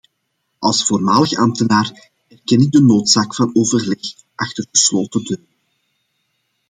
Als 0.59 0.83
voormalig 0.85 1.33
ambtenaar 1.35 2.11
erken 2.27 2.61
ik 2.61 2.71
de 2.71 2.81
noodzaak 2.81 3.35
van 3.35 3.49
overleg 3.55 4.13
achter 4.35 4.65
gesloten 4.71 5.23
deuren. 5.23 5.47